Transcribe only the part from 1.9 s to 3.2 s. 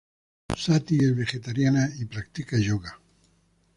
y practica yoga.